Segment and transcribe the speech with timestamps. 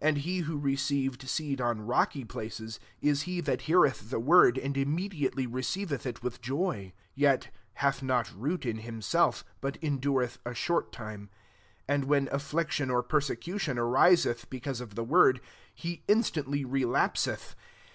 [0.00, 4.58] 20 And he who received seed on rocky places, is he that heareth the word,
[4.58, 9.78] and imme diately receiveth it with joy; 21 yet hath not root in himself, but
[9.82, 11.30] endureth a short time:
[11.88, 15.40] and when affliction or pei*secution ariseth because of the word,
[15.74, 17.56] he instantly relapseth.